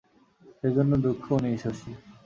সেজন্য 0.57 0.91
দুঃখও 1.03 1.35
নেই 1.43 1.57
শশী। 1.63 1.91